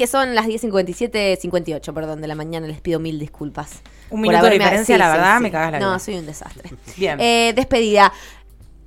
[0.00, 2.66] que son las 10.57, 58, perdón, de la mañana.
[2.66, 3.82] Les pido mil disculpas.
[4.08, 5.42] Un por minuto de diferencia, sí, la sí, verdad, sí.
[5.42, 5.98] me cagas la No, vida.
[5.98, 6.70] soy un desastre.
[6.96, 7.20] Bien.
[7.20, 8.10] Eh, despedida.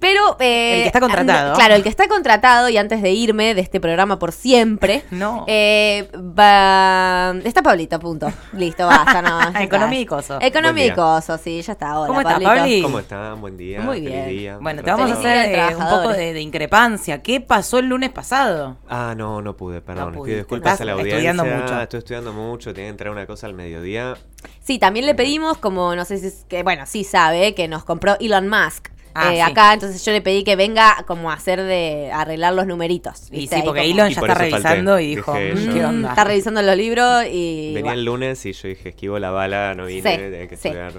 [0.03, 0.37] Pero.
[0.39, 1.55] eh, El que está contratado.
[1.55, 5.03] Claro, el que está contratado y antes de irme de este programa por siempre.
[5.11, 5.45] No.
[5.47, 7.33] eh, va.
[7.43, 8.31] Está Pablito, punto.
[8.53, 9.59] Listo, basta, no.
[9.59, 10.37] Economía y coso.
[10.41, 11.03] Economía y Buen día.
[11.15, 11.97] coso, sí, ya está.
[11.97, 12.51] Hola, ¿Cómo está, Pablito.
[12.53, 12.81] Pabli?
[12.81, 13.41] ¿Cómo están?
[13.41, 13.79] Buen día.
[13.81, 14.29] Muy feliz bien.
[14.29, 14.57] día.
[14.59, 17.21] Bueno, te vamos a hacer eh, un poco de, de increpancia.
[17.23, 18.77] ¿Qué pasó el lunes pasado?
[18.89, 20.05] Ah, no, no pude, perdón.
[20.05, 20.37] No Pido pudiste.
[20.39, 21.31] disculpas Estás a la audiencia.
[21.31, 21.81] estudiando mucho.
[21.81, 24.15] Estoy estudiando mucho, tenía que entrar una cosa al mediodía.
[24.61, 27.83] Sí, también le pedimos, como no sé si es que, bueno, sí sabe, que nos
[27.85, 28.89] compró Elon Musk.
[29.15, 29.41] Ah, eh, sí.
[29.41, 33.27] Acá, entonces yo le pedí que venga como a hacer de arreglar los numeritos.
[33.31, 34.51] Y sí, porque Elon ya por está falté.
[34.57, 35.73] revisando y dijo, Dije "Mm, yo.
[35.73, 36.09] ¿qué onda?
[36.09, 37.67] Está revisando los libros y.
[37.75, 37.99] Venía bueno.
[37.99, 40.67] el lunes y yo dije, esquivo la bala, no vine, Sí, tenía que sí.
[40.67, 40.93] estudiar.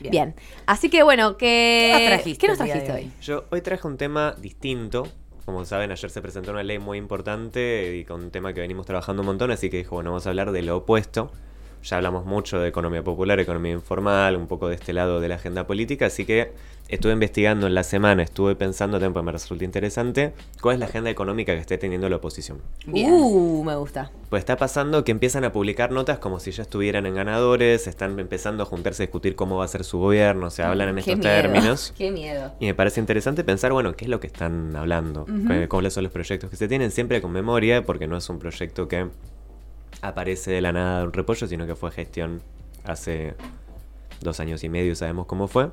[0.00, 0.10] Bien.
[0.12, 0.34] Bien.
[0.66, 1.92] Así que bueno, que.
[1.96, 3.00] ¿Qué nos trajiste ¿Qué nos trajiste hoy?
[3.02, 3.12] hoy?
[3.20, 5.06] Yo hoy traje un tema distinto.
[5.44, 8.86] Como saben, ayer se presentó una ley muy importante y con un tema que venimos
[8.86, 11.32] trabajando un montón, así que dijo, bueno, vamos a hablar de lo opuesto.
[11.82, 15.36] Ya hablamos mucho de economía popular, economía informal, un poco de este lado de la
[15.36, 16.52] agenda política, así que
[16.88, 20.86] estuve investigando en la semana, estuve pensando, también porque me resulta interesante, cuál es la
[20.86, 22.58] agenda económica que esté teniendo la oposición.
[22.86, 23.10] Bien.
[23.12, 24.10] Uh, me gusta.
[24.28, 28.18] Pues está pasando que empiezan a publicar notas como si ya estuvieran en ganadores, están
[28.20, 31.00] empezando a juntarse a discutir cómo va a ser su gobierno, se hablan en Qué
[31.12, 31.94] estos miedo, términos.
[31.96, 32.52] Qué miedo.
[32.60, 36.02] Y me parece interesante pensar, bueno, qué es lo que están hablando, cu- cuáles son
[36.04, 39.06] los proyectos que se tienen, siempre con memoria, porque no es un proyecto que
[40.02, 42.42] aparece de la nada de un repollo, sino que fue gestión
[42.84, 43.34] hace
[44.20, 45.70] dos años y medio, sabemos cómo fue.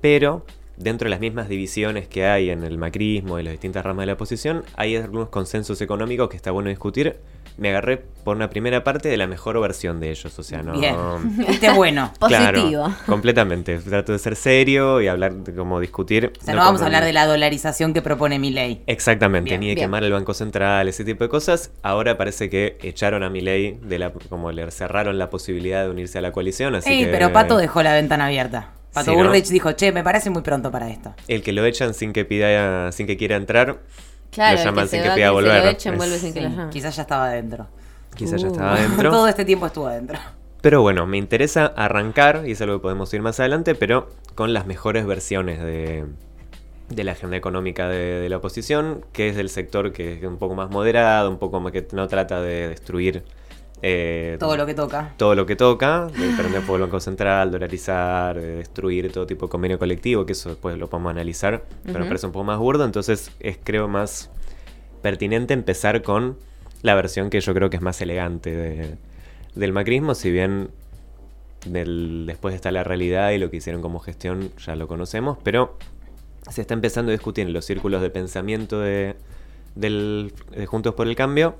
[0.00, 0.44] Pero
[0.76, 4.06] dentro de las mismas divisiones que hay en el macrismo y las distintas ramas de
[4.06, 7.16] la oposición, hay algunos consensos económicos que está bueno discutir.
[7.58, 10.72] Me agarré por una primera parte de la mejor versión de ellos, o sea, no...
[10.78, 10.94] Bien.
[11.48, 12.12] Este bueno.
[12.20, 12.84] Positivo.
[12.84, 13.78] Claro, completamente.
[13.78, 16.32] Trato de ser serio y hablar, de como discutir.
[16.40, 18.82] O sea, no vamos a hablar de la dolarización que propone mi ley.
[18.86, 19.86] Exactamente, Bien, ni de bien.
[19.86, 21.70] quemar el Banco Central, ese tipo de cosas.
[21.82, 26.20] Ahora parece que echaron a de la, como le cerraron la posibilidad de unirse a
[26.20, 26.74] la coalición.
[26.74, 28.70] Así Sí, que pero Pato dejó la ventana abierta.
[28.92, 31.14] Pato Sí, dijo, che, me parece muy pronto para esto.
[31.28, 33.78] El que lo echan sin que pida, sin que quiera entrar,
[34.38, 35.64] Claro, lo llaman que sin que pida volver.
[35.64, 36.70] lo echen, Es- vuelve sin que lo Sí, llamen.
[36.70, 37.66] quizás ya estaba adentro.
[38.14, 38.50] quizás ya Uh.
[38.52, 39.10] estaba adentro.
[39.10, 40.18] Todo este tiempo estuvo adentro.
[40.60, 44.52] Pero bueno, me interesa arrancar, y es algo que podemos ir más adelante, pero con
[44.52, 46.04] las mejores versiones de,
[46.88, 50.36] de la agenda económica de, de la oposición, que es del sector que es un
[50.38, 53.22] poco más moderado, un poco más que no trata de destruir
[53.82, 55.14] eh, Todo lo que toca.
[55.16, 59.46] todo lo que toca, de prender fuego el Banco Central, dolarizar, de destruir todo tipo
[59.46, 62.08] de convenio colectivo, que eso después lo podemos analizar, pero me Ujú.
[62.08, 64.30] parece un poco más burdo, entonces es creo más
[65.02, 66.36] pertinente empezar con
[66.82, 68.96] la versión que yo creo que es más elegante de-
[69.54, 70.70] del macrismo, si bien
[71.66, 75.76] del- después está la realidad y lo que hicieron como gestión ya lo conocemos, pero
[76.50, 79.16] se está empezando a discutir en los círculos de pensamiento de,
[79.74, 81.56] del, de Juntos por el Cambio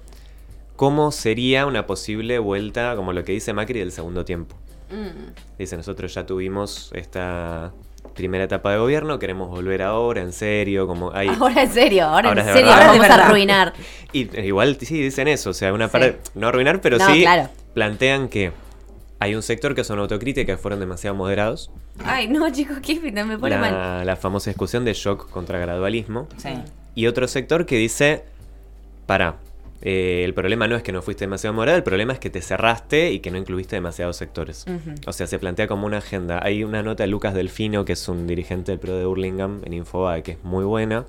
[0.78, 4.54] cómo sería una posible vuelta, como lo que dice Macri, del segundo tiempo.
[4.90, 5.32] Mm.
[5.58, 7.72] Dice, nosotros ya tuvimos esta
[8.14, 11.26] primera etapa de gobierno, queremos volver ahora, en serio, como hay...
[11.40, 13.72] Ahora en serio, ahora, Ahora en serio Ahora vamos a arruinar.
[14.12, 15.92] Y eh, igual sí dicen eso, o sea, una Sí.
[15.92, 17.48] parte, no arruinar, pero No, sí claro.
[17.74, 18.52] plantean que
[19.18, 21.72] hay un sector que son autocrítica, que fueron demasiado moderados.
[22.04, 23.72] Ay, no, chicos, qué me pone mal.
[23.72, 26.28] La, la famosa discusión de shock contra gradualismo.
[26.36, 26.50] Sí.
[26.94, 28.22] Y otro sector que dice,
[29.06, 29.38] para,
[29.80, 33.12] el problema no es que no fuiste demasiado moderado, el problema es que te cerraste
[33.12, 34.66] y que no incluiste demasiados sectores.
[35.06, 36.40] O sea, se plantea como una agenda.
[36.42, 39.72] Hay una nota de Lucas Delfino, que es un dirigente del PRO de Burlingame, en
[39.74, 41.06] Infobae, que es muy buena,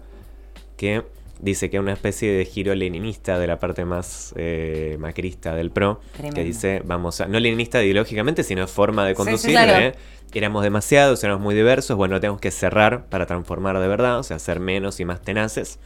[0.77, 1.03] que
[1.41, 5.71] dice que es una especie de giro leninista de la parte más eh, macrista del
[5.71, 6.35] PRO, Tremendo.
[6.35, 9.85] que dice, vamos a, no leninista ideológicamente, sino forma de Sí, sí, conducir, claro.
[9.85, 9.95] ¿eh?
[10.33, 14.37] éramos demasiados, éramos muy diversos, bueno, tenemos que cerrar para transformar de verdad, o sea,
[14.37, 15.79] ser menos y más tenaces.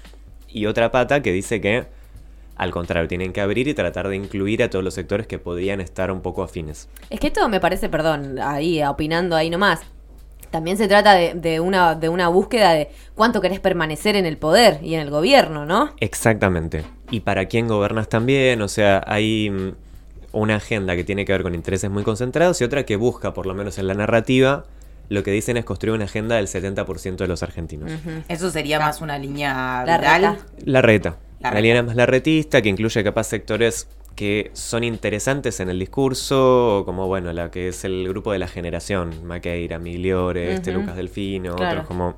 [0.50, 1.86] Y otra pata que dice que,
[2.56, 5.82] al contrario, tienen que abrir y tratar de incluir a todos los sectores que podían
[5.82, 6.88] estar un poco afines.
[7.10, 9.82] Es que esto me parece, perdón, ahí opinando ahí nomás.
[10.52, 14.38] También se trata de, de una, de una búsqueda de cuánto querés permanecer en el
[14.38, 15.90] poder y en el gobierno, ¿no?
[16.00, 16.84] Exactamente.
[17.10, 19.72] Y para quién gobernas también, o sea, hay mm,
[20.34, 23.48] una agenda que tiene que ver con intereses muy concentrados y otra que busca, por
[23.48, 24.66] lo menos en la narrativa,
[25.10, 27.92] lo que dicen es construir una agenda del 70% de los argentinos.
[28.28, 30.22] Eso sería más una línea La viral.
[30.22, 30.38] reta.
[30.66, 31.18] La reta.
[31.44, 31.62] La La, reta.
[31.62, 37.34] línea más larretista, que incluye capaz sectores que son interesantes en el discurso, como bueno,
[37.34, 40.72] la que es el grupo de la generación, Maqueira, Migliore, este.
[40.72, 41.72] Lucas Delfino, Claro.
[41.72, 42.16] otros como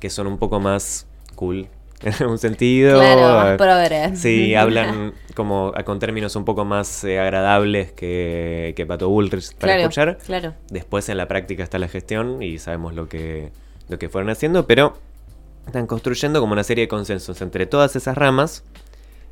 [0.00, 1.66] que son un poco más cool
[2.02, 2.98] en algún sentido.
[2.98, 4.16] Claro, más Eh, progre.
[4.16, 9.74] Sí, hablan como con términos un poco más eh, agradables que, que Pato Bullrich para
[9.74, 10.18] Claro, escuchar.
[10.24, 10.54] claro.
[10.70, 13.50] Después en la práctica está la gestión y sabemos lo que,
[13.88, 14.96] lo que fueron haciendo, pero
[15.66, 18.64] están construyendo como una serie de consensos entre todas esas ramas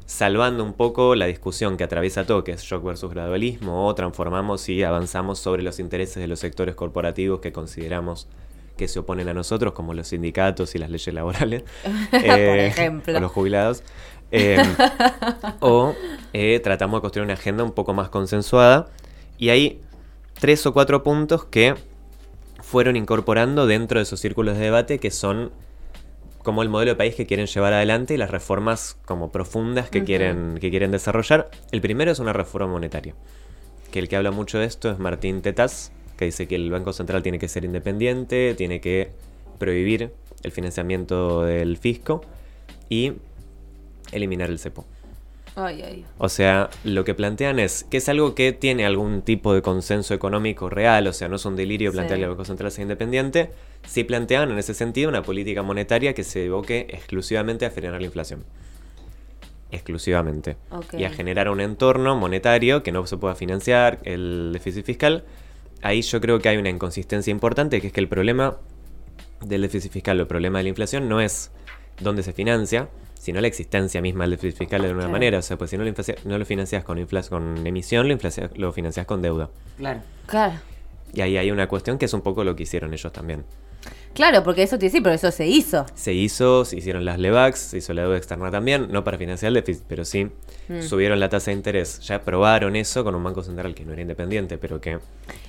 [0.07, 4.69] salvando un poco la discusión que atraviesa todo, que es shock versus gradualismo, o transformamos
[4.69, 8.29] y avanzamos sobre los intereses de los sectores corporativos que consideramos
[8.77, 11.63] que se oponen a nosotros, como los sindicatos y las leyes laborales,
[12.11, 13.17] Por eh, ejemplo.
[13.17, 13.83] o los jubilados,
[14.31, 14.63] eh,
[15.61, 15.95] o
[16.33, 18.89] eh, tratamos de construir una agenda un poco más consensuada,
[19.39, 19.81] y hay
[20.41, 21.75] tres o cuatro puntos que
[22.61, 25.53] fueron incorporando dentro de esos círculos de debate que son
[26.43, 30.05] como el modelo de país que quieren llevar adelante y las reformas como profundas que,
[30.05, 31.51] quieren, que quieren desarrollar.
[31.71, 33.15] El primero es una reforma monetaria,
[33.91, 36.93] que el que habla mucho de esto es Martín Tetaz, que dice que el Banco
[36.93, 39.11] Central tiene que ser independiente, tiene que
[39.59, 40.13] prohibir
[40.43, 42.23] el financiamiento del fisco
[42.89, 43.13] y
[44.11, 44.85] eliminar el cepo.
[45.55, 46.05] Ay, ay.
[46.19, 50.15] O sea, lo que plantean es que es algo que tiene algún tipo de consenso
[50.15, 52.21] económico real, o sea, no es un delirio plantear Sí.
[52.21, 53.51] que el Banco Central sea independiente.
[53.87, 58.07] Sí plantean en ese sentido una política monetaria que se evoque exclusivamente a frenar la
[58.07, 58.45] inflación.
[59.71, 60.57] Exclusivamente.
[60.93, 65.25] Y a generar un entorno monetario que no se pueda financiar el déficit fiscal.
[65.81, 68.59] Ahí yo creo que hay una inconsistencia importante, que es que el problema
[69.41, 71.51] del déficit fiscal o el problema de la inflación no es
[72.01, 72.89] dónde se financia,
[73.23, 75.13] sino la existencia misma del déficit fiscal de alguna Claro.
[75.13, 75.39] manera.
[75.39, 75.93] O sea, pues si no lo,
[76.25, 78.19] no lo financias con, infla- con emisión, lo,
[78.57, 79.49] lo financias con deuda.
[79.79, 80.01] Claro.
[80.27, 80.55] Claro.
[81.15, 83.45] Y ahí hay una cuestión que es un poco lo que hicieron ellos también.
[84.15, 85.87] Claro, porque eso te sí, pero eso se hizo.
[85.95, 89.49] Se hizo, se hicieron las LEVAX, se hizo la deuda externa también, no para financiar
[89.49, 90.29] el déficit, pero sí
[90.69, 90.81] Mm.
[90.83, 91.99] subieron la tasa de interés.
[92.01, 94.99] Ya probaron eso con un banco central que no era independiente, pero que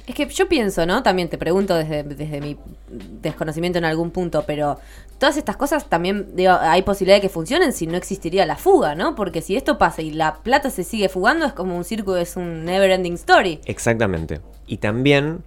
[0.08, 1.04] Es que yo pienso, ¿no?
[1.04, 2.58] También te pregunto desde, desde mi
[3.22, 4.80] desconocimiento en algún punto, pero
[5.20, 8.96] todas estas cosas también, digo, hay posibilidad de que funcionen si no existiría la fuga,
[8.96, 9.14] ¿no?
[9.16, 12.36] Porque si esto pasa y la plata se sigue fugando, es como un circo, es
[12.36, 13.60] un never ending story.
[13.66, 14.42] Exactamente.
[14.66, 15.44] Y también,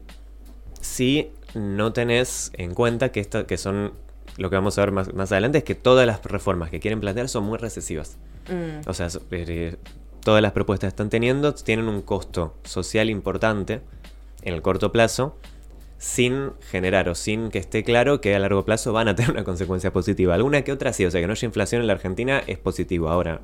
[0.81, 3.93] si no tenés en cuenta que, esto, que son,
[4.37, 7.01] lo que vamos a ver más, más adelante, es que todas las reformas que quieren
[7.01, 8.19] plantear son muy recesivas.
[8.49, 9.77] Mm, O sea, so- eh,
[10.23, 13.81] todas las propuestas que están teniendo tienen un costo social importante
[14.43, 15.37] en el corto plazo,
[15.99, 19.45] sin generar o sin que esté claro que a largo plazo van a tener una
[19.45, 20.35] consecuencia positiva.
[20.35, 23.09] Alguna que otra sí, o sea, que no haya inflación en la Argentina es positivo.
[23.09, 23.41] Ahora,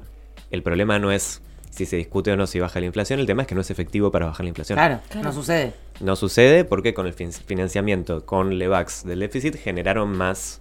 [0.50, 1.40] el problema no es
[1.72, 3.70] si se discute o no si baja la inflación, el tema es que no es
[3.70, 4.76] efectivo para bajar la inflación.
[4.76, 5.26] Claro, Claro.
[5.28, 5.72] no sucede.
[6.00, 10.60] No sucede porque con el fin- financiamiento, con LEVAX del déficit, generaron más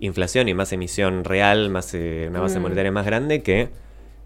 [0.00, 2.62] inflación y más emisión real, más eh, una base Mm.
[2.62, 3.68] monetaria más grande que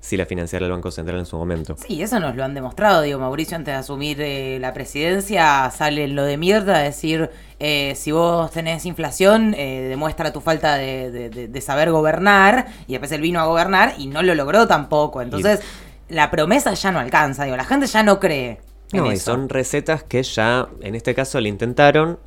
[0.00, 1.76] si la financiara el Banco Central en su momento.
[1.86, 3.02] Sí, eso nos lo han demostrado.
[3.02, 7.28] Digo, Mauricio, antes de asumir eh, la presidencia, sale lo de mierda, decir,
[7.58, 12.66] eh, si vos tenés inflación, eh, demuestra tu falta de, de- de- de saber gobernar.
[12.86, 15.22] Y después él vino a gobernar y no lo logró tampoco.
[15.22, 15.60] Entonces,
[16.08, 17.44] la promesa ya no alcanza.
[17.44, 18.60] Digo, la gente ya no cree.
[18.92, 19.32] En No, y eso.
[19.32, 22.18] son recetas que ya, en este caso, le intentaron.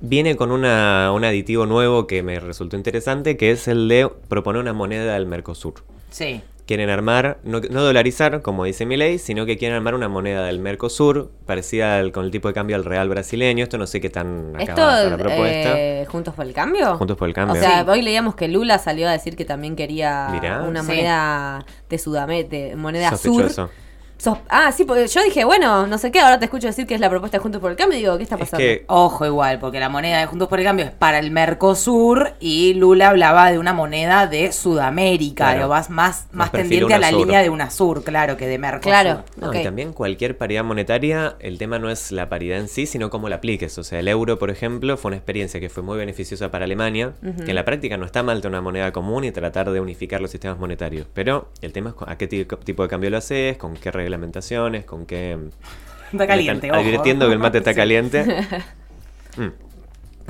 [0.00, 4.60] Viene con una, un aditivo nuevo que me resultó interesante, que es el de proponer
[4.60, 5.84] una moneda del Mercosur.
[6.10, 6.42] Sí.
[6.72, 10.46] Quieren armar, no, no dolarizar, como dice mi ley, sino que quieren armar una moneda
[10.46, 13.62] del Mercosur, parecida al- con el tipo de cambio al real brasileño.
[13.62, 15.78] Esto no sé qué tan ¿Esto acabada está la propuesta.
[15.78, 16.96] eh, Juntos por el Cambio?
[16.96, 17.60] Juntos por el cambio.
[17.60, 17.90] O sea, Sí.
[17.90, 20.62] hoy leíamos que Lula salió a decir que también quería Mirá.
[20.62, 20.86] una Sí.
[20.88, 23.66] moneda de Sudamérica, de moneda Sospechoso.
[23.66, 23.70] sur.
[24.22, 26.94] Sos- ah, sí, porque yo dije, bueno, no sé qué, ahora te escucho decir que
[26.94, 28.58] es la propuesta de Juntos por el Cambio y digo, ¿qué está Es pasando?
[28.64, 32.34] que Ojo igual, porque la moneda de Juntos por el Cambio es para el Mercosur
[32.38, 35.58] y Lula hablaba de una moneda de Sudamérica, Claro.
[35.58, 38.82] digo, más, más, Más tendiente a la línea de UNASUR, claro, que de Mercosur.
[38.92, 39.24] Claro.
[39.36, 43.10] No, y también cualquier paridad monetaria, el tema no es la paridad en sí, sino
[43.10, 43.76] cómo la apliques.
[43.78, 47.12] O sea, el euro, por ejemplo, fue una experiencia que fue muy beneficiosa para Alemania,
[47.44, 50.20] que en la práctica no está mal tener una moneda común y tratar de unificar
[50.20, 51.06] los sistemas monetarios.
[51.12, 54.84] Pero el tema es a qué ti- tipo de cambio lo haces, con qué reglamentaciones,
[54.84, 55.38] con qué...
[56.12, 56.78] Está caliente, ojo.
[56.80, 57.76] Advirtiendo que el mate está Sí.
[57.76, 58.24] caliente.
[59.34, 59.48] Mm.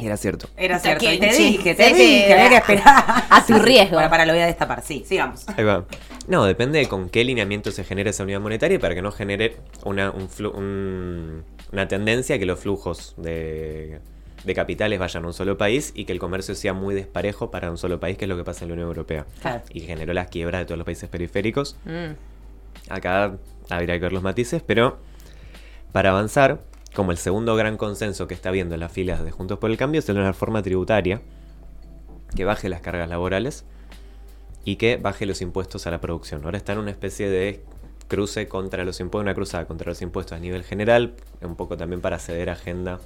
[0.01, 0.49] Y era cierto.
[0.57, 2.33] Era cierto, y te dije, te Sí, dije, sí.
[2.33, 3.05] había que esperar.
[3.29, 3.97] A tu riesgo.
[3.97, 5.45] Para, para, lo voy a destapar, sí, sigamos.
[5.49, 5.85] Ahí va.
[6.29, 9.57] No, depende de con qué lineamiento se genere esa unidad monetaria para que no genere
[9.85, 13.99] una, un flu- un- una tendencia a que los flujos de,
[14.45, 17.73] de capitales vayan a un solo país y que el comercio sea muy desparejo para
[17.73, 19.27] un solo país, que es lo que pasa en la Unión Europea.
[19.41, 19.63] Claro.
[19.75, 21.77] Y generó las quiebras de todos los países periféricos.
[21.85, 22.13] Mm.
[22.89, 23.37] Acá
[23.71, 24.99] habría que ver los matices, pero
[25.93, 26.63] para avanzar,
[26.95, 29.77] como el segundo gran consenso que está habiendo en las filas de Juntos por el
[29.77, 31.23] Cambio es una reforma tributaria
[32.35, 33.65] que baje las cargas laborales
[34.65, 36.45] y que baje los impuestos a la producción.
[36.45, 37.65] Ahora está en una especie de
[38.09, 42.01] cruce contra los impuestos, una cruzada contra los impuestos a nivel general, un poco también
[42.01, 43.01] para ceder agenda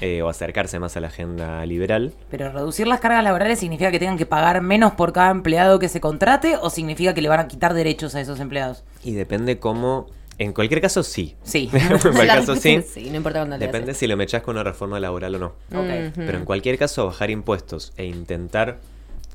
[0.00, 2.12] eh, o acercarse más a la agenda liberal.
[2.30, 5.88] Pero reducir las cargas laborales significa que tengan que pagar menos por cada empleado que
[5.88, 8.84] se contrate o significa que le van a quitar derechos a esos empleados.
[9.04, 10.06] Y depende cómo...
[10.38, 11.36] En cualquier caso, sí.
[11.44, 11.70] Sí.
[11.72, 12.70] en cualquier caso, sí.
[12.96, 15.46] es no importa cuándo Depende si lo mechás con una reforma laboral o no.
[15.72, 16.08] Ok.
[16.08, 16.26] Ujú.
[16.26, 18.78] Pero en cualquier caso, bajar impuestos e intentar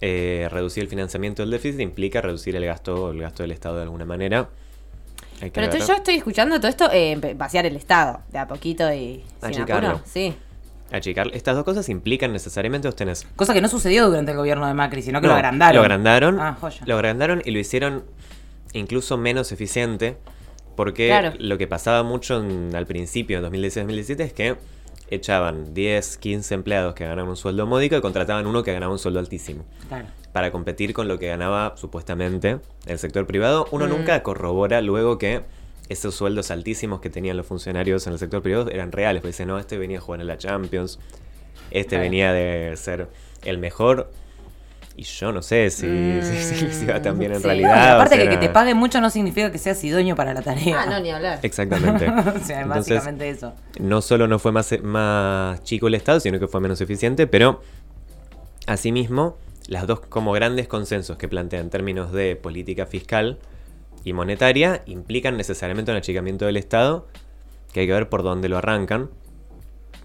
[0.01, 3.83] eh, reducir el financiamiento del déficit implica reducir el gasto, el gasto del Estado de
[3.83, 4.49] alguna manera.
[5.39, 9.61] Pero yo estoy escuchando todo esto, eh, vaciar el Estado, de a poquito y sin
[9.61, 10.01] apuro.
[10.05, 10.35] Sí.
[10.91, 11.29] Achicar.
[11.33, 14.73] Estas dos cosas implican necesariamente vos tenés Cosa que no sucedió durante el gobierno de
[14.73, 15.75] Macri, sino que lo agrandaron.
[15.75, 16.39] Lo agrandaron.
[16.39, 16.79] Ah, joya.
[16.85, 18.05] Lo agrandaron y lo hicieron
[18.73, 20.17] incluso menos eficiente.
[20.75, 21.33] Porque Claro.
[21.39, 24.55] lo que pasaba mucho en- al principio, en 2016-2017, es que
[25.09, 28.99] echaban 10, 15 empleados que ganaban un sueldo módico y contrataban uno que ganaba un
[28.99, 29.65] sueldo altísimo.
[29.87, 30.05] Claro.
[30.37, 33.65] Para competir con lo que ganaba supuestamente el sector privado.
[33.71, 33.89] Uno Mm.
[33.89, 35.41] nunca corrobora luego que
[35.89, 39.21] esos sueldos altísimos que tenían los funcionarios en el sector privado eran reales.
[39.21, 40.99] Porque dicen, no, este venía a jugar en la Champions,
[41.71, 43.07] este venía de ser
[43.45, 44.11] el mejor.
[44.95, 45.87] Y yo no sé si,
[46.21, 47.47] si, si les iba tan bien en Sí.
[47.47, 47.93] No, y realidad.
[47.93, 50.43] o aparte sea, que, que te paguen mucho no significa que seas idóneo para la
[50.43, 50.83] tarea.
[50.83, 51.39] Ah, no, ni hablar.
[51.41, 52.05] Exactamente.
[52.09, 53.55] o sea, Entonces, básicamente eso.
[53.79, 57.59] no solo no fue más, más chico el Estado, sino que fue menos eficiente, pero
[58.67, 59.35] asimismo,
[59.67, 63.37] las dos como grandes consensos que plantea en términos de política fiscal
[64.03, 67.07] y monetaria implican necesariamente un achicamiento del Estado,
[67.73, 69.09] que hay que ver por dónde lo arrancan.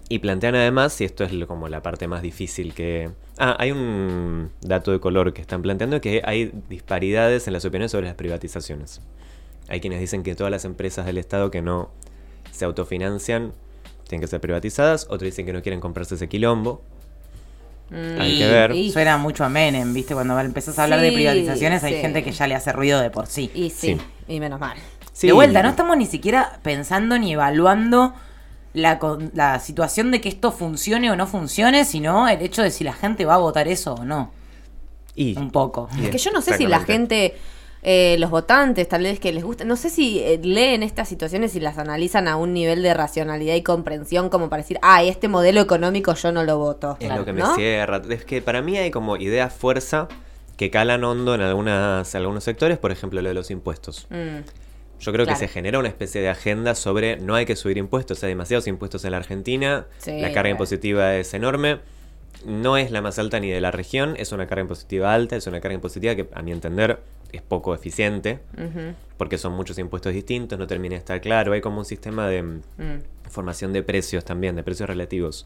[0.09, 3.09] Y plantean además, y esto es como la parte más difícil que...
[3.37, 7.91] Ah, hay un dato de color que están planteando que hay disparidades en las opiniones
[7.91, 9.01] sobre las privatizaciones.
[9.69, 11.89] Hay quienes dicen que todas las empresas del Estado que no
[12.51, 13.53] se autofinancian
[14.07, 16.83] tienen que ser privatizadas, otros dicen que no quieren comprarse ese quilombo.
[17.93, 18.71] Mm, Hay que ver.
[18.75, 20.13] y- Suena mucho a Menem, ¿viste?
[20.15, 22.01] Cuando empezás a hablar de privatizaciones hay sí.
[22.01, 23.51] gente que ya le hace ruido de por sí.
[23.53, 23.97] Y sí, Sí.
[24.27, 24.75] y menos mal.
[25.11, 25.27] Sí.
[25.27, 28.13] De vuelta, no estamos ni siquiera pensando ni evaluando
[28.73, 28.99] la,
[29.35, 32.93] la situación de que esto funcione o no funcione, sino el hecho de si la
[32.93, 34.31] gente va a votar eso o no.
[35.15, 35.87] Y, Un poco.
[35.95, 37.37] y Es que yo no sé si la gente,
[37.85, 41.53] eh, los votantes, tal vez que les gusta, no sé si eh, leen estas situaciones
[41.55, 45.27] y las analizan a un nivel de racionalidad y comprensión como para decir, ah, este
[45.27, 46.95] modelo económico yo no lo voto.
[46.99, 48.01] Es lo que me cierra.
[48.09, 50.07] Es que para mí hay como ideas fuerza
[50.55, 54.07] que calan hondo en algunas, algunos sectores, por ejemplo lo de los impuestos.
[54.09, 54.39] Mm,
[54.99, 55.37] Yo creo Claro.
[55.37, 58.67] que se genera una especie de agenda sobre no hay que subir impuestos, hay demasiados
[58.67, 61.79] impuestos en la Argentina, Sí, la carga impositiva es enorme,
[62.45, 65.45] no es la más alta ni de la región, es una carga impositiva alta, es
[65.47, 66.99] una carga impositiva que a mi entender
[67.33, 68.39] es poco eficiente,
[69.17, 72.43] porque son muchos impuestos distintos, no termina de estar claro, hay como un sistema de
[72.43, 72.61] mm,
[73.29, 75.45] formación de precios también, de precios relativos,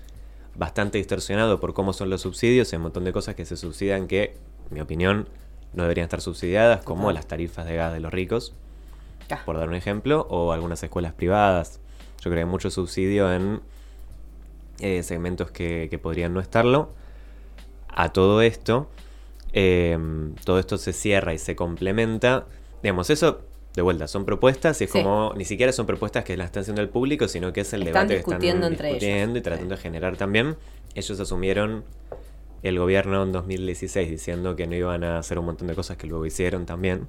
[0.56, 4.08] bastante distorsionado por cómo son los subsidios, hay un montón de cosas que se subsidian
[4.08, 4.36] que,
[4.70, 5.28] en mi opinión,
[5.74, 8.54] no deberían estar subsidiadas, como las tarifas de gas de los ricos
[9.30, 11.80] Ah, por dar un ejemplo, o algunas escuelas privadas.
[12.18, 13.62] Yo creo que hay mucho subsidio en
[14.80, 16.94] eh, segmentos que, que podrían no estarlo.
[17.90, 18.90] A todo esto,
[19.60, 19.98] eh,
[20.46, 22.46] todo esto se cierra y se complementa.
[22.84, 23.42] Digamos, eso,
[23.74, 25.02] de vuelta, son propuestas y es Sí.
[25.02, 27.82] como, ni siquiera son propuestas que las está haciendo el público, sino que es el
[27.88, 29.02] Están debate discutiendo que están entre ellos.
[29.02, 30.56] discutiendo y tratando de generar también.
[30.94, 31.84] Ellos asumieron
[32.62, 36.06] el gobierno en 2016 diciendo que no iban a hacer un montón de cosas que
[36.08, 37.08] luego hicieron también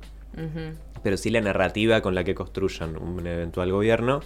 [1.03, 4.21] pero sí la narrativa con la que construyan un eventual gobierno,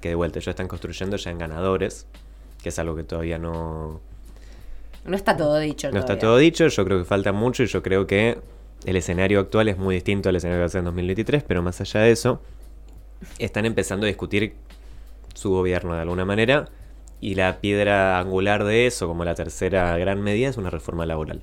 [0.00, 2.06] que de vuelta ellos están construyendo ya en ganadores,
[2.62, 4.00] que es algo que todavía no,
[5.04, 5.90] No está todo dicho.
[5.90, 8.38] no está todo dicho, yo creo que falta mucho y yo creo que
[8.84, 11.62] el escenario actual es muy distinto al escenario que va a ser en 2023, pero
[11.62, 12.40] más allá de eso,
[13.38, 14.54] están empezando a discutir
[15.34, 16.68] su gobierno de alguna manera
[17.20, 21.42] y la piedra angular de eso, como la tercera gran medida, es una reforma laboral.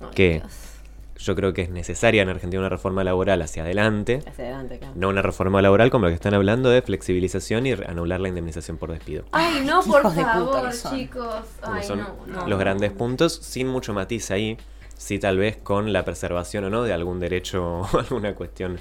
[0.00, 0.30] Ay, ¿Qué?
[0.40, 0.67] Dios.
[1.18, 4.94] Yo creo que es necesaria en Argentina una reforma laboral hacia adelante, Hacia adelante, claro.
[4.96, 8.76] No una reforma laboral como la que están hablando de flexibilización y anular la indemnización
[8.76, 9.24] por despido.
[9.32, 11.44] Ay, no, por de favor, chicos.
[11.62, 12.46] Ay, son no, no.
[12.46, 14.56] los grandes puntos, sin mucho matiz ahí,
[14.96, 18.78] sí tal vez con la preservación o no de algún derecho o alguna cuestión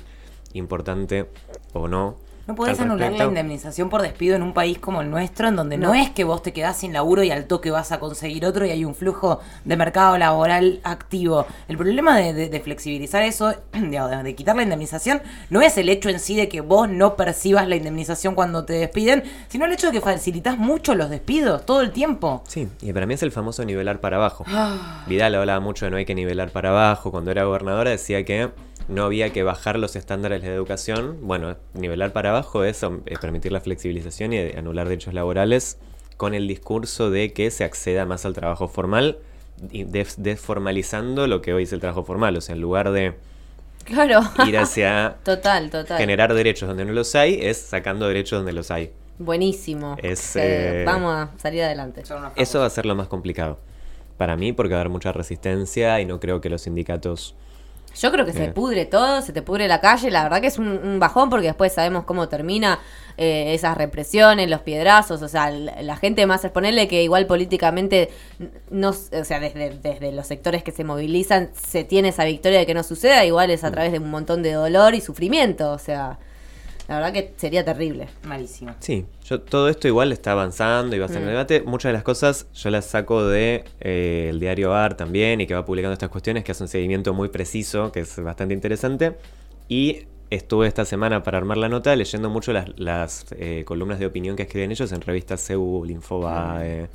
[0.54, 1.28] importante
[1.74, 2.18] o no.
[2.48, 5.78] No podés anular la indemnización por despido en un país como el nuestro, en donde
[5.78, 5.90] no.
[5.90, 5.94] No.
[5.96, 8.70] es que vos te quedás sin laburo y al toque vas a conseguir otro y
[8.72, 11.46] hay un flujo de mercado laboral activo.
[11.68, 15.78] El problema de, de- de flexibilizar eso, digamos, de, de quitar la indemnización, no es
[15.78, 19.66] el hecho en sí de que vos no percibas la indemnización cuando te despiden, sino
[19.66, 22.44] el hecho de que facilitas mucho los despidos todo el tiempo.
[22.48, 24.46] Sí, y para mí es el famoso nivelar para abajo.
[24.48, 25.04] Ah.
[25.08, 27.12] Vidal hablaba mucho de no hay que nivelar para abajo.
[27.12, 28.52] Cuando era gobernadora decía que
[28.88, 31.18] no había que bajar los estándares de educación.
[31.22, 35.78] Bueno, nivelar para abajo es um, eh, permitir la flexibilización y anular derechos laborales
[36.16, 39.20] con el discurso de que se acceda más al trabajo formal
[40.18, 42.36] desformalizando lo que hoy es el trabajo formal.
[42.38, 43.14] O sea, en lugar de
[43.86, 44.22] Claro.
[44.46, 45.98] ir hacia total, total.
[45.98, 48.92] generar derechos donde no los hay, es sacando derechos donde los hay.
[49.20, 49.96] Buenísimo.
[50.02, 52.04] Es, Eh, eh, Vamos a salir adelante.
[52.36, 53.58] Eso va a ser lo más complicado
[54.18, 57.36] para mí porque va a haber mucha resistencia y no creo que los sindicatos
[58.00, 60.12] Yo creo que se pudre todo, se te pudre la calle.
[60.12, 62.80] La verdad que es un, un bajón porque después sabemos cómo termina
[63.18, 65.22] eh, esas represiones, los piedrazos.
[65.24, 68.10] O sea, la, la gente más exponerle que igual políticamente,
[68.70, 72.66] no, o sea, desde, desde los sectores que se movilizan, se tiene esa victoria de
[72.68, 73.26] que no suceda.
[73.26, 75.72] Igual es a través de un montón de dolor y sufrimiento.
[75.72, 76.20] O sea,
[76.88, 78.08] la verdad que sería terrible.
[78.24, 78.74] Malísimo.
[78.80, 81.30] Sí, yo todo esto igual está avanzando y va a ser un Mm.
[81.30, 81.62] debate.
[81.66, 85.54] Muchas de las cosas yo las saco de eh, el diario AR también y que
[85.54, 89.18] va publicando estas cuestiones que hace un seguimiento muy preciso, que es bastante interesante.
[89.68, 94.06] Y estuve esta semana para armar la nota leyendo mucho las, las, eh, columnas de
[94.06, 96.88] opinión que escriben ellos en revistas Seúl, Infobae,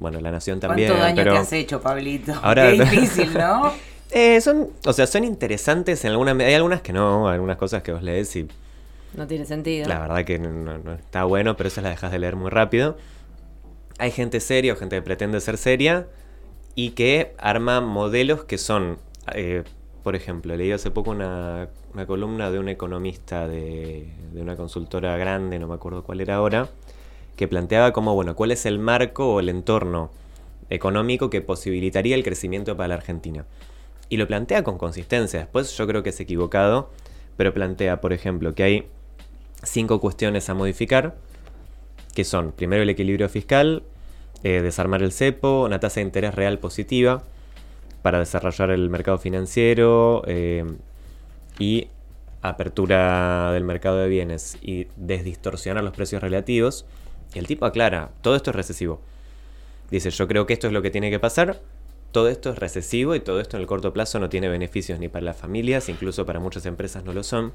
[0.00, 0.88] bueno, La Nación también.
[0.90, 1.32] ¿Cuánto daño pero...
[1.32, 2.32] te has hecho, Pablito?
[2.42, 3.72] Ahora- Qué difícil, ¿no?
[4.10, 7.92] Eh, son, o sea, son interesantes en algunas, hay algunas que no, algunas cosas que
[7.92, 8.48] vos lees y
[9.14, 9.88] No tiene sentido.
[9.88, 12.96] la verdad que no, está bueno, pero esas las dejas de leer muy rápido.
[13.98, 16.06] Hay gente seria o gente que pretende ser seria
[16.74, 18.98] y que arma modelos que son,
[19.34, 19.64] eh,
[20.04, 25.16] por ejemplo, leí hace poco una, una columna de un economista de, de una consultora
[25.16, 26.68] grande, no me acuerdo cuál era ahora,
[27.34, 30.10] que planteaba como, bueno, cuál es el marco o el entorno
[30.70, 33.46] económico que posibilitaría el crecimiento para la Argentina.
[34.08, 35.40] Y lo plantea con consistencia.
[35.40, 36.90] Después yo creo que es equivocado,
[37.36, 38.88] pero plantea, por ejemplo, que hay
[39.62, 41.16] cinco cuestiones a modificar,
[42.14, 43.82] que son, primero, el equilibrio fiscal,
[44.42, 47.22] eh, desarmar el cepo, una tasa de interés real positiva
[48.02, 50.64] para desarrollar el mercado financiero eh,
[51.58, 51.88] y
[52.42, 56.86] apertura del mercado de bienes y desdistorsionar los precios relativos.
[57.34, 59.00] El tipo aclara, todo esto es recesivo.
[59.90, 61.60] Dice, yo creo que esto es lo que tiene que pasar,
[62.12, 65.08] todo esto es recesivo y todo esto en el corto plazo no tiene beneficios ni
[65.08, 67.52] para las familias, incluso para muchas empresas no lo son.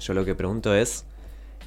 [0.00, 1.04] Yo lo que pregunto es,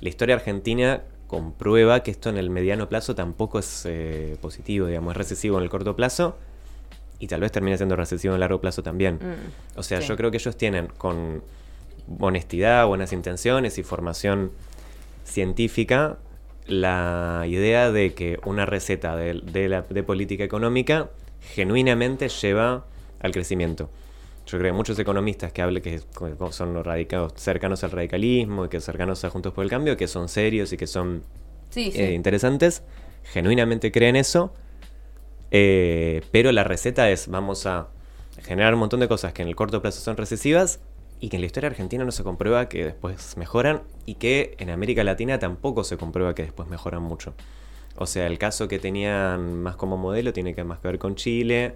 [0.03, 5.11] la historia argentina comprueba que esto en el mediano plazo tampoco es eh, positivo, digamos,
[5.11, 6.35] es recesivo en el corto plazo
[7.19, 9.15] y tal vez termine siendo recesivo en el largo plazo también.
[9.15, 10.07] Mm, O sea, sí.
[10.09, 11.41] yo creo que ellos tienen con
[12.19, 14.51] honestidad, buenas intenciones y formación
[15.23, 16.17] científica
[16.67, 22.85] la idea de que una receta de, de la, de política económica genuinamente lleva
[23.21, 23.89] al crecimiento.
[24.45, 26.01] Yo creo que muchos economistas que hablan que
[26.51, 30.27] son radicados, cercanos al radicalismo y que cercanos a Juntos por el Cambio, que son
[30.29, 31.23] serios y que son
[31.69, 31.99] Sí, sí.
[32.01, 32.83] eh, interesantes,
[33.23, 34.53] genuinamente creen eso,
[35.51, 37.87] eh, pero la receta es vamos a
[38.43, 40.79] generar un montón de cosas que en el corto plazo son recesivas
[41.19, 44.69] y que en la historia argentina no se comprueba que después mejoran y que en
[44.69, 47.33] América Latina tampoco se comprueba que después mejoran mucho.
[47.95, 51.15] O sea, el caso que tenían más como modelo tiene que más que ver con
[51.15, 51.75] Chile,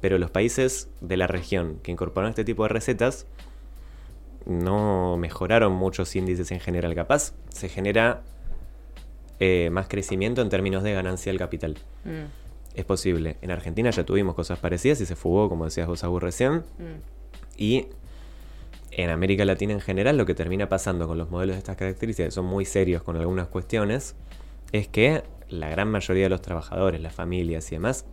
[0.00, 3.26] pero los países de la región que incorporaron este tipo de recetas
[4.44, 6.94] no mejoraron muchos índices en general.
[6.94, 8.22] Capaz se genera
[9.40, 11.76] eh, más crecimiento en términos de ganancia del capital.
[12.04, 12.24] Mm,
[12.74, 13.36] Es posible.
[13.42, 16.56] En Argentina ya tuvimos cosas parecidas y se fugó, como decías vos, Agus, recién.
[16.78, 17.16] mm.
[17.58, 17.86] Y
[18.90, 22.28] en América Latina en general lo que termina pasando con los modelos de estas características,
[22.28, 24.14] que son muy serios con algunas cuestiones,
[24.72, 28.04] es que la gran mayoría de los trabajadores, las familias y demás,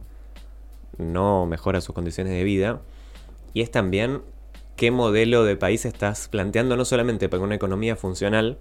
[0.98, 2.82] no mejora sus condiciones de vida.
[3.54, 4.22] Y es también
[4.76, 8.58] qué modelo de país estás planteando, no solamente para una economía funcional,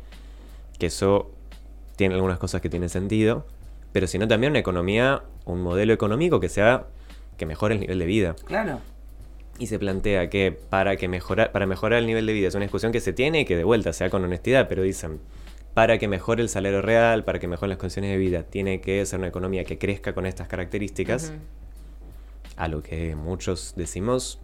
[0.79, 1.31] que eso
[1.97, 3.47] tiene algunas cosas que tienen sentido,
[3.93, 6.87] pero sino también una economía, un modelo económico que sea
[7.37, 8.81] que mejore el nivel de vida Claro.
[9.59, 12.65] y se plantea que para que mejorar para mejorar el nivel de vida es una
[12.65, 15.21] discusión que se tiene y que de vuelta sea con honestidad, pero dicen
[15.75, 19.05] para que mejore el salario real, para que mejoren las condiciones de vida, tiene que
[19.07, 21.33] ser una economía que crezca con estas características.
[22.57, 24.39] A lo que muchos decimos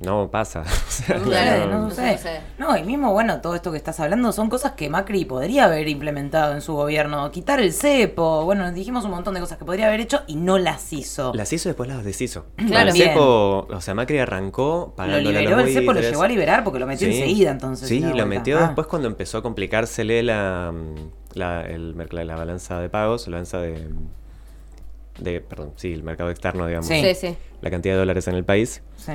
[0.00, 0.64] no pasa.
[1.08, 2.40] No Claro, sé, no no sé.
[2.58, 5.86] No, y mismo, bueno, todo esto que estás hablando son cosas que Macri podría haber
[5.88, 7.30] implementado en su gobierno.
[7.30, 10.58] Quitar el cepo, bueno, dijimos un montón de cosas que podría haber hecho y no
[10.58, 11.32] las hizo.
[11.34, 12.46] Las hizo y después las deshizo.
[12.66, 12.90] Claro.
[12.90, 16.22] El cepo, o sea, Macri arrancó Lo pagándole a liberó los el cepo, lo llegó
[16.24, 17.14] a liberar porque lo metió Sí.
[17.18, 17.88] enseguida entonces.
[17.88, 18.62] Sí, lo metió Ah.
[18.66, 20.72] después cuando empezó a complicársele la,
[21.34, 23.88] la, el merc- la balanza de pagos, la balanza de,
[25.18, 25.40] de.
[25.40, 26.86] Perdón, sí, el mercado externo, digamos.
[26.88, 27.00] Sí.
[27.02, 27.36] Sí, sí.
[27.60, 28.82] La cantidad de dólares en el país.
[28.96, 29.12] Sí.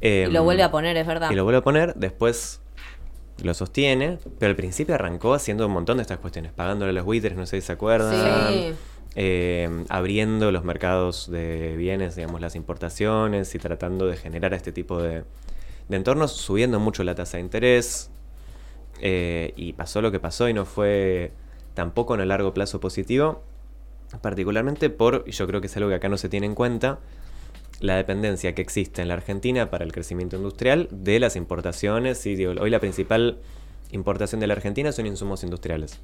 [0.00, 1.30] Eh, Y lo vuelve a poner, es verdad.
[1.30, 2.60] Y lo vuelve a poner, después
[3.42, 7.04] lo sostiene, pero al principio arrancó haciendo un montón de estas cuestiones, pagándole a los
[7.04, 8.52] buitres, no sé si se acuerdan.
[8.52, 8.72] Sí.
[9.16, 15.02] eh, abriendo los mercados de bienes, digamos, las importaciones y tratando de generar este tipo
[15.02, 15.24] de,
[15.88, 18.10] de entornos, subiendo mucho la tasa de interés.
[19.00, 21.32] eh, y pasó lo que pasó y no fue
[21.74, 23.42] tampoco en el largo plazo positivo,
[24.20, 26.98] particularmente por, y yo creo que es algo que acá no se tiene en cuenta,
[27.80, 32.24] la dependencia que existe en la Argentina para el crecimiento industrial de las importaciones.
[32.26, 33.38] Y hoy la principal
[33.90, 35.98] importación de la Argentina son insumos industriales.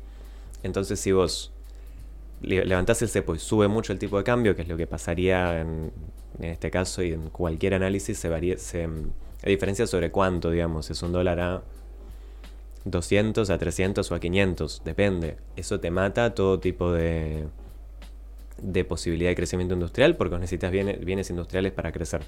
[0.63, 1.53] Entonces, si vos
[2.43, 4.87] le- levantás el cepo y sube mucho el tipo de cambio, que es lo que
[4.89, 5.93] pasaría en,
[6.39, 8.89] en este caso y en cualquier análisis, se, varía- se
[9.45, 11.63] diferencia sobre cuánto, digamos, es un dólar a
[12.85, 15.37] 200, a 300 o a 500, depende.
[15.57, 17.45] Eso te mata todo tipo de,
[18.61, 22.23] de posibilidad de crecimiento industrial porque necesitas bienes, bienes industriales para crecer.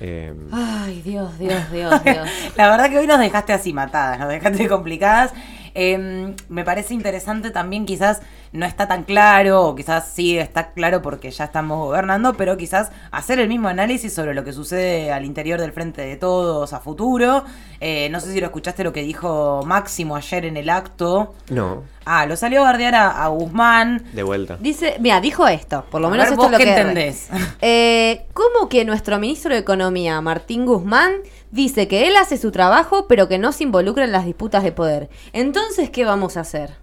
[0.00, 2.28] Eh, Ay, Dios, Dios, Dios, Dios.
[2.56, 5.32] La verdad que hoy nos dejaste así matadas, nos dejaste complicadas.
[5.78, 11.02] Eh, me parece interesante también, quizás no está tan claro, o quizás sí está claro
[11.02, 15.26] porque ya estamos gobernando, pero quizás hacer el mismo análisis sobre lo que sucede al
[15.26, 17.44] interior del Frente de Todos a futuro.
[17.80, 21.34] Eh, no sé si lo escuchaste lo que dijo Máximo ayer en el acto.
[21.50, 24.04] no, Ah, lo salió a bardear a, a Guzmán.
[24.12, 24.56] de vuelta.
[24.60, 26.80] Dice, mira, dijo esto, por lo A menos ver, esto vos es lo qué que
[26.80, 27.28] entendés.
[27.60, 31.12] Eh, ¿Cómo que nuestro ministro de Economía, Martín Guzmán,
[31.50, 34.72] dice que él hace su trabajo, pero que no se involucra en las disputas de
[34.72, 35.08] poder?
[35.32, 36.74] Entonces, ¿qué vamos a hacer?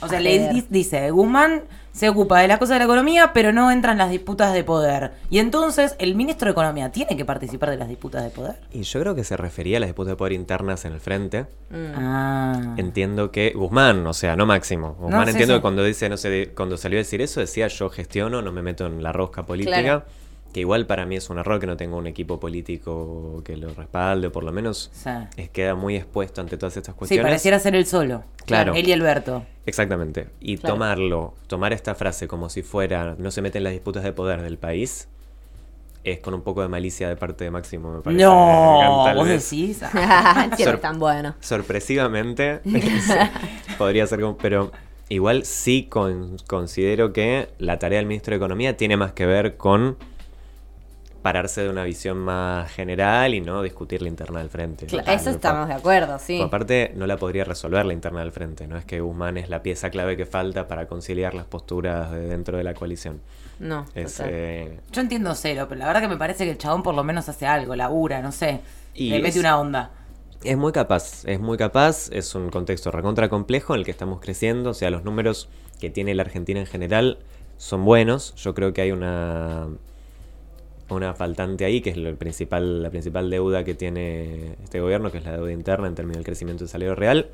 [0.00, 3.72] O sea, le dice, Guzmán se ocupa de las cosas de la economía, pero no
[3.72, 5.14] entra en las disputas de poder.
[5.30, 8.54] Y entonces, ¿el ministro de Economía tiene que participar de las disputas de poder?
[8.72, 11.46] Y yo creo que se refería a las disputas de poder internas en el frente.
[11.70, 11.92] Mm.
[11.96, 12.74] Ah.
[12.76, 14.94] Entiendo que Guzmán, o sea, no Máximo.
[15.00, 15.58] Guzmán sí, entiendo sí.
[15.58, 18.62] que cuando dice, no sé, cuando salió a decir eso, decía yo gestiono, no me
[18.62, 19.80] meto en la rosca política.
[19.80, 20.04] Claro.
[20.52, 23.68] Que igual para mí es un error que no tenga un equipo político que lo
[23.74, 25.10] respalde, o por lo menos Sí.
[25.36, 27.24] es, queda muy expuesto ante todas estas Sí, cuestiones.
[27.26, 28.24] pareciera ser él solo.
[28.46, 28.74] Claro.
[28.74, 29.44] Él y Alberto.
[29.66, 30.28] Exactamente.
[30.40, 30.74] Y Claro.
[30.74, 34.40] tomarlo, tomar esta frase como si fuera no se meten en las disputas de poder
[34.40, 35.08] del país,
[36.04, 38.22] es con un poco de malicia de parte de Máximo, me parece.
[38.24, 39.50] No, Tal vos vez.
[39.50, 39.82] decís.
[39.94, 40.48] Ah.
[40.56, 41.34] Sí, Sor- es tan bueno.
[41.40, 42.60] Sorpresivamente,
[43.76, 44.72] podría ser como, pero
[45.10, 49.56] igual sí con- considero que la tarea del ministro de Economía tiene más que ver
[49.58, 49.96] con
[51.28, 54.86] pararse de una visión más general y no discutir la interna del frente.
[55.06, 56.36] Eso estamos de acuerdo, sí.
[56.38, 58.66] Pues aparte, no la podría resolver la interna del frente.
[58.66, 62.20] No es que Guzmán es la pieza clave que falta para conciliar las posturas de
[62.28, 63.20] dentro de la coalición.
[63.58, 64.30] No, Es, total.
[64.32, 67.04] eh, Yo entiendo cero, pero la verdad que me parece que el chabón por lo
[67.04, 68.60] menos hace algo, labura, no sé.
[68.94, 69.90] Y Le mete es- una onda.
[70.44, 72.08] es muy capaz, es muy capaz.
[72.10, 74.70] Es un contexto recontra complejo en el que estamos creciendo.
[74.70, 75.48] O sea, los números
[75.80, 77.18] que tiene la Argentina en general
[77.58, 78.34] son buenos.
[78.36, 79.66] Yo creo que hay una
[80.90, 85.10] una faltante ahí, que es lo- el principal, la principal deuda que tiene este gobierno,
[85.12, 87.28] que es la deuda interna en términos del crecimiento del salario real,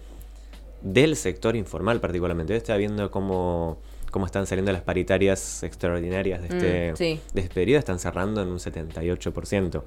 [0.83, 2.53] del sector informal particularmente.
[2.53, 3.79] Yo estaba viendo cómo,
[4.11, 7.21] cómo están saliendo las paritarias extraordinarias de este, Mm, sí.
[7.33, 9.85] de este periodo, están cerrando en un 78%.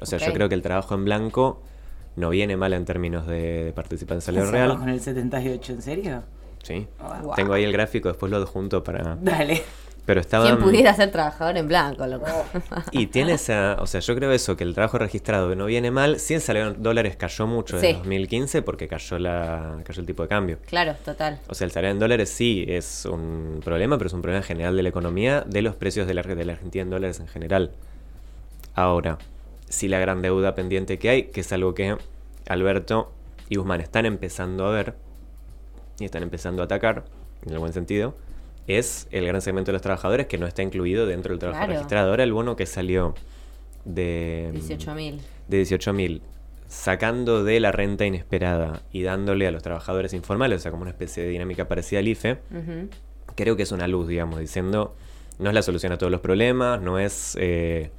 [0.00, 1.62] O sea, yo creo que el trabajo en blanco
[2.16, 4.78] no viene mal en términos de, de participación en salario ¿Se va real.
[4.78, 6.22] Con el 78, ¿en serio?
[6.62, 6.86] Sí.
[7.22, 7.34] Wow.
[7.36, 9.16] Tengo ahí el gráfico, después lo adjunto para...
[9.20, 9.62] Dale.
[10.06, 10.48] Pero estaban...
[10.48, 12.26] ¿Quién pudiera ser trabajador en blanco, loco?
[12.90, 15.90] Y tiene esa, o sea, yo creo eso, que el trabajo registrado que no viene
[15.90, 17.86] mal, sí el salario en dólares cayó mucho Sí.
[17.86, 20.58] en 2015 porque cayó la cayó el tipo de cambio.
[20.66, 21.40] claro, total.
[21.48, 24.76] O sea, el salario en dólares sí es un problema, pero es un problema general
[24.76, 27.70] de la economía, de los precios de la, de la Argentina en dólares en general.
[28.74, 29.18] Ahora,
[29.68, 31.96] sí la gran deuda pendiente que hay, que es algo que
[32.48, 33.10] Alberto
[33.48, 34.94] y Guzmán están empezando a ver
[35.98, 37.04] y están empezando a atacar,
[37.46, 38.14] en el buen sentido,
[38.66, 41.72] es el gran segmento de los trabajadores que no está incluido dentro del trabajo Claro.
[41.74, 42.10] registrado.
[42.10, 43.14] Ahora el bono que salió
[43.84, 45.20] de 18.000.
[45.48, 46.20] de 18.000,
[46.68, 50.90] sacando de la renta inesperada y dándole a los trabajadores informales, o sea, como una
[50.90, 52.38] especie de dinámica parecida al IFE,
[53.34, 54.94] creo que es una luz, digamos, diciendo,
[55.38, 57.90] no es la solución a todos los problemas, no es eh,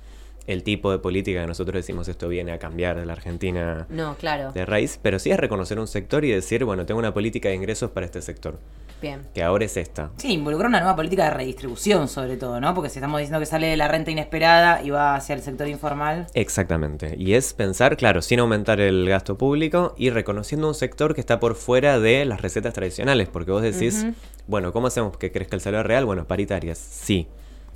[0.47, 4.15] el tipo de política que nosotros decimos esto viene a cambiar de la Argentina No,
[4.15, 4.51] claro.
[4.51, 7.56] de raíz, pero sí es reconocer un sector y decir, bueno, tengo una política de
[7.56, 8.60] ingresos para este sector,
[9.01, 9.21] Bien.
[9.34, 10.12] que ahora es esta.
[10.17, 12.73] Sí, involucrar una nueva política de redistribución, sobre todo, ¿no?
[12.73, 15.67] Porque si estamos diciendo que sale de la renta inesperada y va hacia el sector
[15.67, 16.27] informal.
[16.34, 17.15] Exactamente.
[17.17, 21.39] Y es pensar, claro, sin aumentar el gasto público y reconociendo un sector que está
[21.39, 23.27] por fuera de las recetas tradicionales.
[23.27, 24.05] Porque vos decís,
[24.47, 26.05] bueno, ¿cómo hacemos que crezca el salario real?
[26.05, 26.77] Bueno, paritarias.
[26.77, 27.27] Sí,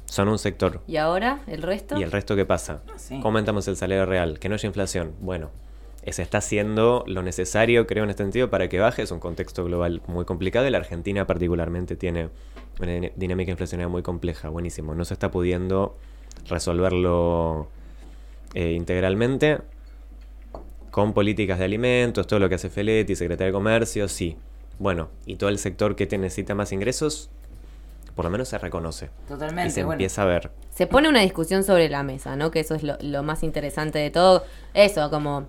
[0.06, 0.82] son un sector.
[0.88, 1.98] ¿Y ahora el resto?
[1.98, 2.82] ¿Y el resto qué pasa?
[2.88, 3.16] Ah, sí.
[3.18, 4.40] ¿Cómo aumentamos el salario real?
[4.40, 5.14] Que no haya inflación.
[5.20, 5.52] Bueno,
[6.08, 9.02] se está haciendo lo necesario, creo, en este sentido, para que baje.
[9.02, 12.30] Es un contexto global muy complicado y la Argentina particularmente tiene
[12.80, 14.50] una din- dinámica inflacionaria muy compleja.
[14.50, 14.96] Buenísimo.
[14.96, 15.98] No se está pudiendo
[16.48, 17.68] resolverlo
[18.54, 19.60] eh, integralmente
[20.90, 24.38] con políticas de alimentos, todo lo que hace Feletti, Secretaría de Comercio, sí.
[24.80, 27.30] Bueno, y todo el sector que te necesita más ingresos,
[28.16, 29.10] por lo menos se reconoce.
[29.28, 29.94] Totalmente, y se bueno.
[29.94, 30.52] empieza a ver.
[30.72, 32.50] Se pone una discusión sobre la mesa, ¿no?
[32.50, 34.44] Que eso es lo, lo más interesante de todo.
[34.74, 35.48] Eso, como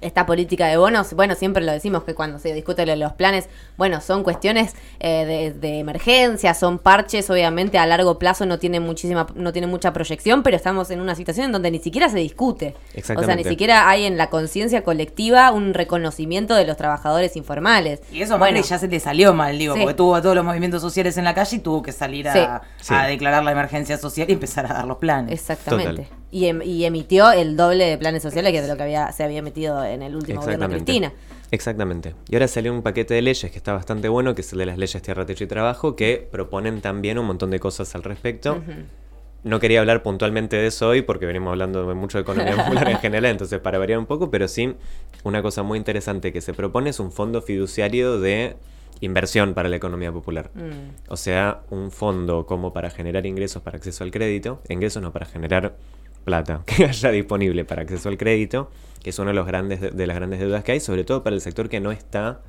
[0.00, 4.02] esta política de bonos, bueno, siempre lo decimos que cuando se discute los planes, bueno,
[4.02, 9.26] son cuestiones eh, de, de emergencia, son parches, obviamente a largo plazo no tiene muchísima,
[9.34, 12.66] no tiene mucha proyección, pero estamos en una situación en donde ni siquiera se discute.
[12.68, 13.48] O sea, ni Exactamente.
[13.48, 18.00] siquiera hay en la conciencia colectiva un reconocimiento de los trabajadores informales.
[18.12, 19.80] Y eso bueno, Macri ya se le salió mal, digo, Sí.
[19.80, 22.32] porque tuvo a todos los movimientos sociales en la calle y tuvo que salir a,
[22.32, 22.40] Sí.
[22.40, 22.94] a Sí.
[23.10, 25.32] declarar la emergencia social y empezar a dar los planes.
[25.32, 26.02] Exactamente.
[26.02, 26.18] Total.
[26.30, 29.22] Y, em- y emitió el doble de planes sociales que de lo que había, se
[29.24, 31.12] había emitido en el último gobierno de Cristina.
[31.50, 32.14] Exactamente.
[32.28, 34.66] Y ahora salió un paquete de leyes que está bastante bueno, que es el de
[34.66, 38.62] las leyes Tierra, Techo y Trabajo, que proponen también un montón de cosas al respecto.
[39.44, 42.98] No quería hablar puntualmente de eso hoy porque venimos hablando mucho de economía popular en
[42.98, 44.74] general, entonces para variar un poco, pero sí,
[45.22, 48.56] una cosa muy interesante que se propone es un fondo fiduciario de
[49.00, 50.50] inversión para la economía popular.
[50.54, 51.10] Mm.
[51.12, 55.24] O sea, un fondo como para generar ingresos para acceso al crédito, ingresos no para
[55.24, 55.76] generar
[56.28, 58.70] plata que haya disponible para acceso al crédito,
[59.02, 61.34] que es una de, los grandes, de las grandes deudas que hay, sobre todo para
[61.34, 62.40] el sector que no está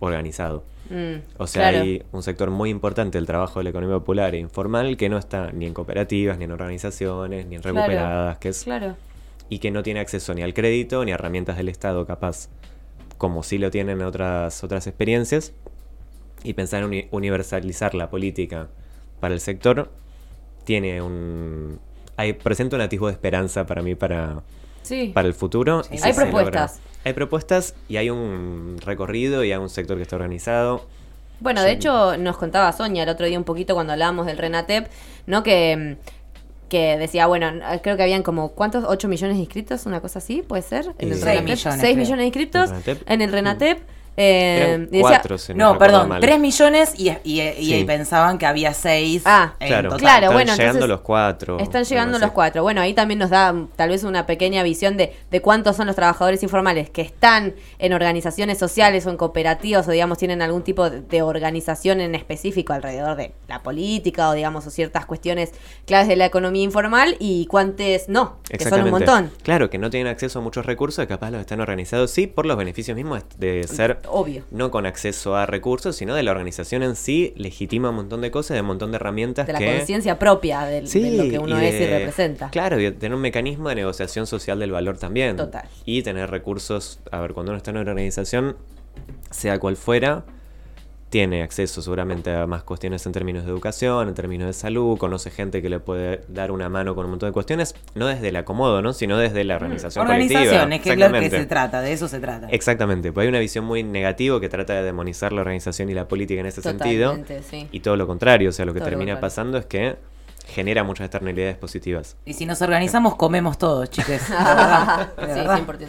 [0.00, 0.64] organizado.
[0.90, 1.84] Mm, O sea, claro.
[1.84, 5.18] hay un sector muy importante del trabajo de la economía popular e informal que no
[5.18, 7.76] está ni en cooperativas, ni en organizaciones, ni en Claro.
[7.78, 8.96] recuperadas, que es, Claro.
[9.48, 12.48] y que no tiene acceso ni al crédito ni a herramientas del Estado capaz,
[13.18, 15.52] como sí lo tienen otras, otras experiencias,
[16.44, 18.68] y pensar en uni- universalizar la política
[19.20, 19.90] para el sector
[20.64, 21.80] tiene un...
[22.18, 24.42] Hay, presenta un atisbo de esperanza para mí para,
[24.82, 25.12] Sí.
[25.14, 25.82] para el futuro.
[25.84, 25.90] Sí.
[25.94, 26.24] y Hay logra.
[26.24, 26.80] propuestas.
[27.04, 30.84] Hay propuestas y hay un recorrido y hay un sector que está organizado.
[31.40, 34.88] Bueno, de hecho, nos contaba Sonia el otro día un poquito cuando hablábamos del Renatep,
[35.26, 35.42] ¿no?
[35.44, 37.50] Que, mm, que decía, bueno,
[37.82, 38.84] creo que habían como, ¿cuántos?
[38.84, 39.86] ¿8 millones de inscritos?
[39.86, 40.42] ¿Una cosa así?
[40.42, 40.86] ¿Puede ser?
[40.98, 41.22] En el Renatep.
[41.22, 41.96] Seis millones, 6 creo.
[41.96, 43.10] millones de inscritos ¿En Renatep?
[43.10, 43.78] en el Renatep.
[44.18, 46.20] Eh, Eran y decía- cuatro, si no, perdón, mal.
[46.20, 47.84] 3 millones y, y- y Sí.
[47.84, 51.58] pensaban que había 6 Ah, Claro, Claro, están bueno, llegando entonces los cuatro.
[51.60, 52.62] Están llegando los cuatro.
[52.62, 55.86] Bueno, ahí también nos da mm, tal vez una pequeña visión de, de cuántos son
[55.86, 60.62] los trabajadores informales que están en organizaciones sociales o en cooperativas o digamos tienen algún
[60.62, 65.52] tipo de, de organización en específico alrededor de la política o digamos o ciertas cuestiones
[65.86, 69.30] claves de la economía informal y cuántos no, que son un montón.
[69.42, 72.56] Claro, que no tienen acceso a muchos recursos, capaz los están organizados, sí, por los
[72.56, 74.42] beneficios mismos de ser Obvio.
[74.50, 78.30] no con acceso a recursos, sino de la organización en sí, legitima un montón de
[78.30, 79.76] cosas, de un montón de herramientas De la que...
[79.76, 82.50] conciencia propia del- de, lo que uno y es y representa.
[82.50, 85.36] Claro, y tener un mecanismo de negociación social del valor también.
[85.36, 85.68] Total.
[85.84, 88.56] Y tener recursos, a ver, cuando uno está en una organización,
[89.30, 90.24] sea cual fuera,
[91.10, 95.30] tiene acceso seguramente a más cuestiones en términos de educación, en términos de salud, conoce
[95.30, 98.36] gente que le puede dar una mano con un montón de cuestiones, no desde el
[98.36, 98.92] acomodo, ¿no?
[98.92, 100.40] sino desde la organización colectiva.
[100.40, 102.48] Organización, es que es lo que se trata, de eso se trata.
[102.50, 106.08] Exactamente, pues hay una visión muy negativa que trata de demonizar la organización y la
[106.08, 107.10] política en ese sentido.
[107.10, 107.68] Totalmente, sí.
[107.72, 109.96] Y todo lo contrario, o sea, lo que Todo termina pasando es que
[110.48, 112.16] genera muchas externalidades positivas.
[112.24, 115.10] Y si nos organizamos, comemos todos, de sí, verdad.
[115.16, 115.86] 100%.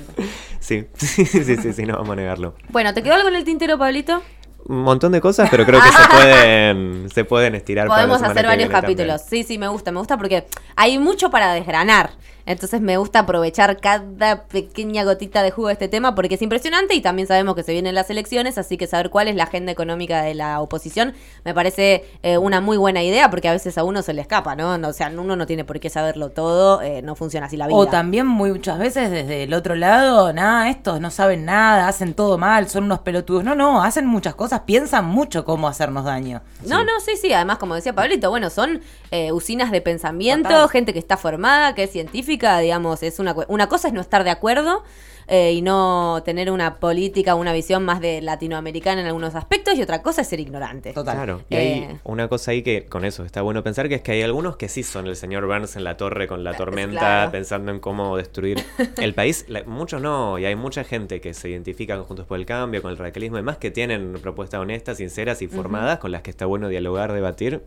[0.59, 2.55] Sí, sí, sí, sí, sí, no vamos a negarlo.
[2.69, 4.21] Bueno, ¿te quedó algo en el tintero, Pablito?
[4.65, 8.69] Un montón de cosas, pero creo que se pueden, se pueden estirar Podemos hacer varios
[8.69, 9.21] capítulos.
[9.23, 9.43] también.
[9.45, 10.45] Sí, sí, me gusta, me gusta porque
[10.75, 12.11] hay mucho para desgranar.
[12.49, 16.95] Entonces me gusta aprovechar cada pequeña gotita de jugo de este tema porque es impresionante
[16.95, 19.71] y también sabemos que se vienen las elecciones, así que saber cuál es la agenda
[19.71, 21.13] económica de la oposición
[21.45, 24.55] me parece eh, una muy buena idea porque a veces a uno se le escapa,
[24.55, 24.75] ¿no?
[24.87, 27.77] O sea, uno no tiene por qué saberlo todo, eh, no funciona así la vida.
[27.77, 32.39] O también muchas veces desde el otro lado, nada, estos no saben nada, hacen todo
[32.39, 33.43] mal, son unos pelotudos.
[33.43, 36.41] No, no, hacen muchas cosas, piensan mucho cómo hacernos daño.
[36.65, 37.31] No, no, sí, sí.
[37.31, 38.81] Además, como decía Pablito, bueno, son
[39.11, 40.69] eh, usinas de pensamiento, Total.
[40.69, 44.23] gente que está formada, que es científica, digamos, es una, una cosa es no estar
[44.23, 44.83] de acuerdo
[45.27, 49.81] eh, y no tener una política, una visión más de latinoamericana en algunos aspectos y
[49.83, 50.91] otra cosa es ser ignorante.
[50.91, 51.15] Total.
[51.15, 51.57] Claro, y Eh.
[51.59, 54.57] hay una cosa ahí que con eso está bueno pensar, que es que hay algunos
[54.57, 57.31] que sí son el señor Burns en la torre con la tormenta, Claro.
[57.31, 58.63] pensando en cómo destruir
[58.97, 59.45] el país.
[59.49, 62.81] La- muchos no, y hay mucha gente que se identifica con Juntos por el Cambio,
[62.81, 66.31] con el radicalismo y demás, que tienen propuestas honestas, sinceras y formadas, con las que
[66.31, 67.61] está bueno dialogar, debatir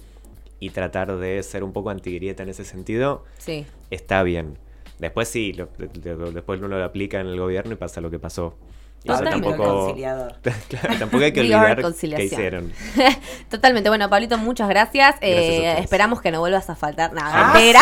[0.62, 3.66] y tratar de ser un poco antigrieta en ese sentido, Sí.
[3.90, 4.58] está bien.
[5.00, 5.68] Después sí, lo-
[6.04, 8.54] lo- después uno lo aplica en el gobierno y pasa lo que pasó.
[9.04, 9.48] Totalmente.
[9.48, 9.96] tampoco,
[10.98, 12.26] tampoco hay que olvidar qué conciliación.
[12.26, 12.72] hicieron.
[13.50, 13.88] Totalmente.
[13.88, 15.16] Bueno, Pablito, muchas gracias.
[15.20, 17.12] Eh, esperamos que no vuelvas a faltar.
[17.12, 17.80] Nada, mentira.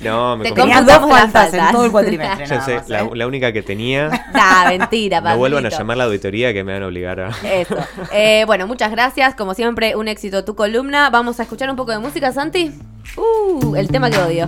[0.00, 2.48] No, me Te computamos dos las faltas en todo el cuatrimestre.
[2.48, 3.10] Nada sé, más, la, ¿eh?
[3.14, 4.08] la única que tenía.
[4.32, 7.28] Nah, mentira, No vuelvan a llamar a la auditoría que me van a obligar a.
[7.44, 7.76] Eso.
[8.12, 9.34] Eh, bueno, muchas gracias.
[9.34, 11.10] Como siempre, un éxito tu columna.
[11.10, 12.72] Vamos a escuchar un poco de música, Santi.
[13.16, 14.40] Uh, el tema que odio.